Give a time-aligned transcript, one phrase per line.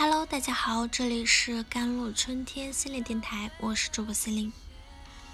[0.00, 4.52] Hello，大家好，这里是甘露春天心理电台，我是主播心灵。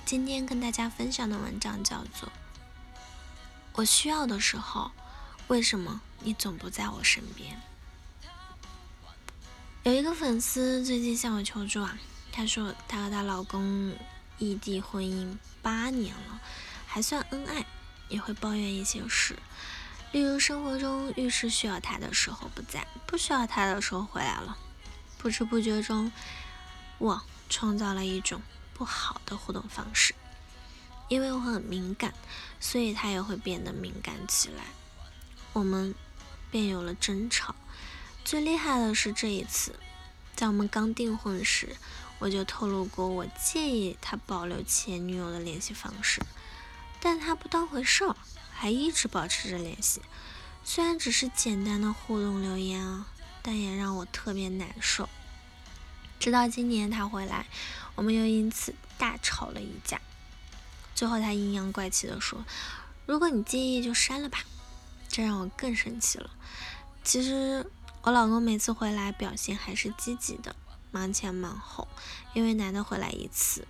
[0.06, 2.26] 今天跟大家分享的文章叫做
[3.74, 4.90] 《我需要的时候，
[5.48, 7.60] 为什么你总不在我身边》。
[9.82, 11.98] 有一个粉丝最近向我求助啊，
[12.32, 13.94] 她说她和她老公
[14.38, 16.40] 异地婚姻八年了，
[16.86, 17.66] 还算恩爱，
[18.08, 19.38] 也会抱怨一些事。
[20.12, 24.56] 例如生活中遇事需要他的时候不在，不需要他的时候回来了。
[25.24, 26.12] 不知不觉中，
[26.98, 28.42] 我创造了一种
[28.74, 30.14] 不好的互动方式。
[31.08, 32.12] 因为我很敏感，
[32.60, 34.64] 所以他也会变得敏感起来。
[35.54, 35.94] 我们
[36.50, 37.54] 便有了争吵。
[38.22, 39.76] 最厉害的是这一次，
[40.36, 41.74] 在我们刚订婚时，
[42.18, 46.20] 我就透露过我介意他保留前女友的联系方式，
[47.00, 48.14] 但他不当回事儿。
[48.52, 50.02] 还一直保持着联系，
[50.62, 53.06] 虽然只是简单的互动留言啊，
[53.44, 55.06] 但也让我特别难受。
[56.18, 57.46] 直到今年他回来，
[57.94, 60.00] 我们又因此大吵了一架。
[60.94, 62.42] 最后他阴阳怪气的说
[63.04, 64.38] ：“如果你介意就删了吧。”
[65.06, 66.30] 这让我更生气了。
[67.04, 67.70] 其实
[68.02, 70.56] 我老公每次回来表现还是积极的，
[70.90, 71.86] 忙前忙后，
[72.32, 73.68] 因为难得回来一次。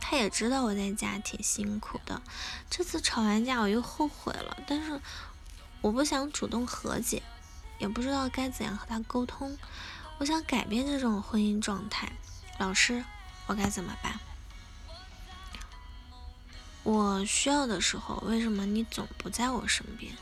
[0.00, 2.22] 他也知道我在家挺辛苦的，
[2.68, 5.00] 这次吵完架我又后悔了，但是
[5.80, 7.22] 我不想主动和解，
[7.78, 9.56] 也不知道该怎样和他沟通。
[10.18, 12.12] 我想改变这种婚姻状态，
[12.58, 13.04] 老师，
[13.46, 14.20] 我该怎么办？
[16.82, 20.12] 我需要的时候，为什么你总不在我身边？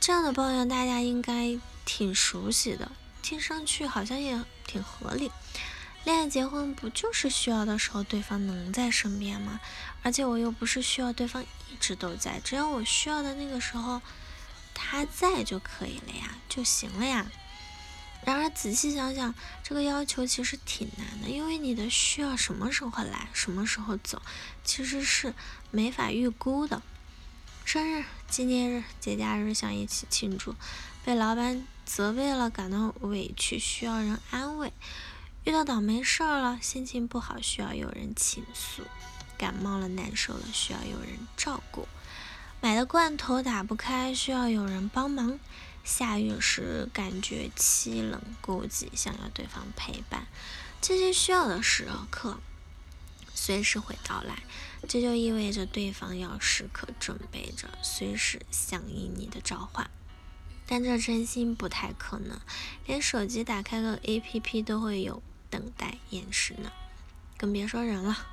[0.00, 2.90] 这样的抱怨大家应该挺熟悉的，
[3.22, 5.30] 听上去好像也挺合理。
[6.04, 9.60] 恋爱结婚不就是需要的时候对方能在身边吗？
[10.02, 14.00] 而且我又不是需要对方一直都在，只要我需要的那个时候
[14.78, 17.26] 他在就可以了呀，就行了呀。
[18.24, 24.20] 然而仔细想想，这个要求其实挺难的，因为你的需要什么时候来，什么时候走，
[24.62, 25.32] 其实是
[25.70, 26.82] 没法预估的。
[27.64, 30.54] 生日、纪念日、节假日想一起庆祝，
[31.04, 34.72] 被老板责备了感到委屈，需要人安慰。
[35.44, 38.82] 遇到倒霉事儿了，心情不好需要有人倾诉；
[39.38, 41.86] 感冒了难受了需要有人照顾；
[42.66, 45.38] 买的罐头打不开需要有人帮忙；
[45.84, 50.26] 下雨时感觉凄冷孤寂，想要对方陪伴。
[50.80, 52.40] 这些需要的时刻
[53.32, 54.42] 随时会到来，
[54.88, 59.88] 这就意味着对方要时刻准备着，随时响应你的召唤。
[60.66, 62.40] 但这真心不太可能，
[62.84, 65.22] 连手机打开个 APP 都会有。
[65.48, 66.72] 等待验尸呢，
[67.38, 68.26] 更别说人了。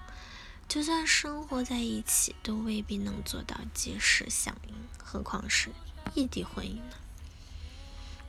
[0.73, 5.69] 就算生活在一起，都未必能做到及时响应，何况是
[6.15, 6.95] 异地婚姻呢？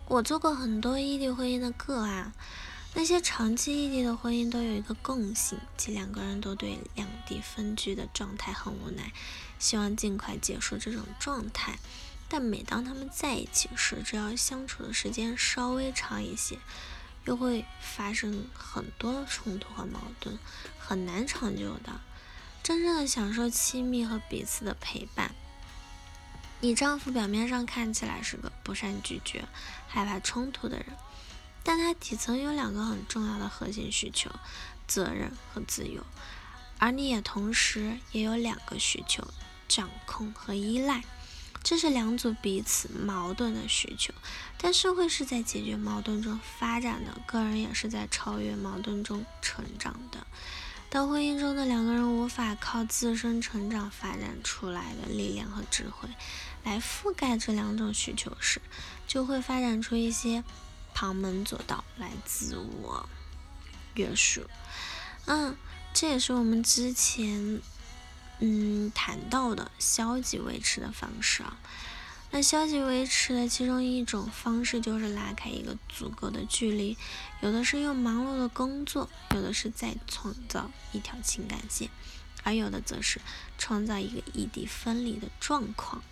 [0.08, 2.34] 我做过很多异地婚姻的个案，
[2.92, 9.14] 那些长期异地的婚姻都有一个共性，即两个人都对两地分居的状态很无奈，
[9.58, 11.78] 希望尽快结束这种状态。
[12.28, 16.58] 但每当他们在一起时，只要相处的时间稍微长一些。
[17.24, 20.38] 又会发生很多冲突和矛盾，
[20.78, 22.02] 很难长久的
[22.64, 25.34] 真正的享受亲密和彼此的陪伴。
[26.60, 29.44] 你丈夫表面上看起来是个不善拒绝、
[29.86, 30.86] 害怕冲突的人，
[31.62, 34.30] 但他底层有两个很重要的核心需求：
[34.88, 36.02] 责任和自由。
[36.78, 39.28] 而你也同时也有两个需求：
[39.68, 41.04] 掌控和依赖。
[41.62, 44.14] 这是两组彼此矛盾的需求，
[44.56, 50.26] 但社会是在解决矛盾中发展的，个人也是在超越矛盾中成长的。
[50.94, 56.08] 当婚姻中的两个人无法靠自身成长发展出来的力量和智慧
[56.62, 58.62] 来覆盖这两种需求时，
[59.04, 60.44] 就会发展出一些
[60.94, 63.08] 旁门左道来自我
[63.94, 64.42] 约束。
[65.24, 65.56] 嗯，
[65.92, 67.60] 这也是我们之前。
[68.38, 71.56] 嗯，谈到的消极维持的方式啊，
[72.34, 76.98] 那消极维持的其中一种方式就是拉开一个足够的距离，
[77.40, 81.88] 有的是用忙碌的工作，有的是在创造一条情感线，
[82.42, 83.20] 而有的则是
[83.56, 86.02] 创造一个异地分离的状况。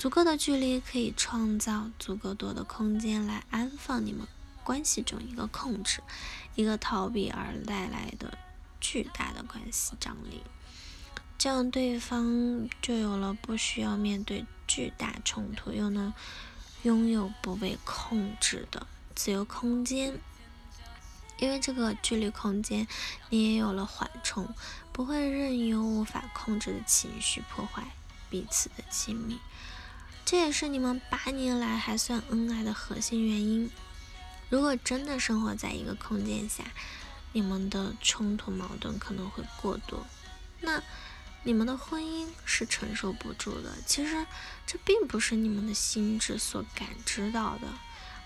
[0.00, 4.26] 足够的距离可以创造足够多的空间来安放你们
[4.64, 6.00] 关系中一个控制、
[6.56, 8.36] 一个逃避而带来的
[8.80, 10.42] 巨大的关系张力。
[11.42, 16.14] 这样，对方就有了不需要面对巨大冲突，又能
[16.84, 18.86] 拥有不被控制的
[19.16, 20.20] 自由空间。
[21.38, 22.86] 因为这个距离空间，
[23.28, 24.54] 你也有了缓冲，
[24.92, 27.90] 不会任由无法控制的情绪破坏
[28.30, 29.40] 彼此的亲密。
[30.24, 33.68] 这也是你们八年来还算恩爱的核心原因。
[34.48, 36.62] 如果真的生活在一个空间下，
[37.32, 40.06] 你们的冲突矛盾可能会过多，
[40.60, 40.80] 那
[41.44, 43.74] 你们的婚姻是承受不住的。
[43.86, 44.26] 其实
[44.66, 47.68] 这并不是你们的心智所感知到的，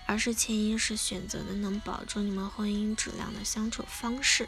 [0.05, 4.47] 而是潜意识选择的能保住你们婚姻质量的相处方式。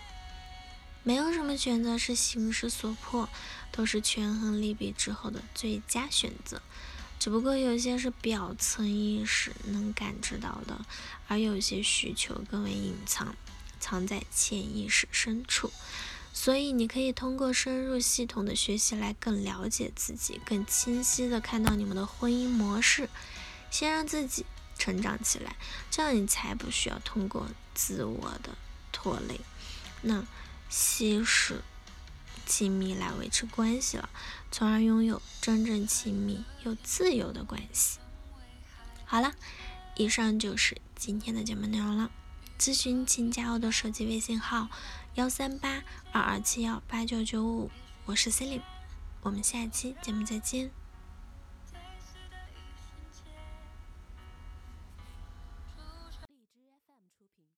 [1.01, 3.30] 没有什么选择是形势所迫，
[3.71, 6.62] 都是权衡利弊之后的最佳选择。
[7.18, 10.86] 只不过有些是表层意识能感知到的，
[11.27, 13.36] 而有些需求更为隐藏，
[13.80, 15.71] 藏在潜意识深处。
[16.34, 23.10] 所以你可以通过深入系统的学习来更了解自己，更清晰的看到你们的婚姻模式，
[23.70, 24.46] 先让自己
[24.78, 25.56] 成长起来，
[25.92, 28.58] 这样你才不需要通过自我的
[28.92, 29.42] 拖累，
[30.02, 30.26] 那
[30.70, 31.62] 稀释。
[32.46, 34.10] 亲密来维持关系了，
[34.50, 38.00] 从而拥有真正亲密又自由的关系。
[39.06, 39.36] 好了，
[39.96, 42.10] 以上就是今天的节目内容了。
[42.58, 44.68] 咨询请加我的手机微信号：
[45.16, 47.70] 幺三八二二七幺八九九五，
[48.06, 48.66] 我是 c e l i n e
[49.22, 50.72] 我们下期节目再见。